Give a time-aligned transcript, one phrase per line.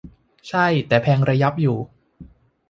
[0.47, 1.77] ใช่ แต่แพงระยับอยู่